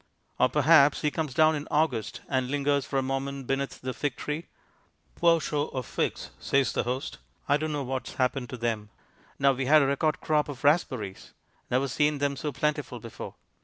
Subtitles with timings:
[0.39, 4.15] Or, perhaps, he comes down in August, and lingers for a moment beneath the fig
[4.15, 4.47] tree.
[5.13, 8.89] "Poor show of figs," says the host, "I don't know what's happened to them.
[9.37, 11.33] Now we had a record crop of raspberries.
[11.69, 13.35] Never seen them so plentiful before."